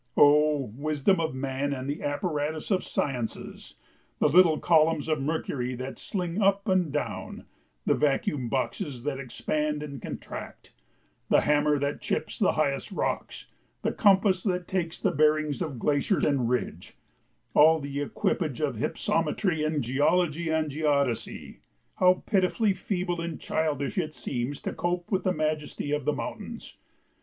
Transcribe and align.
Oh, 0.17 0.71
wisdom 0.75 1.19
of 1.19 1.35
man 1.35 1.73
and 1.73 1.87
the 1.87 2.01
apparatus 2.01 2.71
of 2.71 2.79
the 2.79 2.87
sciences, 2.89 3.75
the 4.17 4.29
little 4.29 4.57
columns 4.57 5.07
of 5.07 5.21
mercury 5.21 5.75
that 5.75 5.99
sling 5.99 6.41
up 6.41 6.67
and 6.67 6.91
down, 6.91 7.45
the 7.85 7.93
vacuum 7.93 8.49
boxes 8.49 9.03
that 9.03 9.19
expand 9.19 9.83
and 9.83 10.01
contract, 10.01 10.73
the 11.29 11.41
hammer 11.41 11.77
that 11.77 12.01
chips 12.01 12.39
the 12.39 12.53
highest 12.53 12.91
rocks, 12.91 13.45
the 13.83 13.91
compass 13.91 14.41
that 14.41 14.67
takes 14.67 14.99
the 14.99 15.11
bearings 15.11 15.61
of 15.61 15.77
glacier 15.77 16.17
and 16.27 16.49
ridge 16.49 16.97
all 17.53 17.79
the 17.79 18.01
equipage 18.01 18.59
of 18.59 18.77
hypsometry 18.77 19.63
and 19.63 19.83
geology 19.83 20.49
and 20.49 20.71
geodesy 20.71 21.59
how 21.97 22.23
pitifully 22.25 22.73
feeble 22.73 23.21
and 23.21 23.39
childish 23.39 23.99
it 23.99 24.15
seems 24.15 24.59
to 24.59 24.73
cope 24.73 25.11
with 25.11 25.23
the 25.25 25.31
majesty 25.31 25.91
of 25.91 26.05
the 26.05 26.13
mountains! 26.13 26.75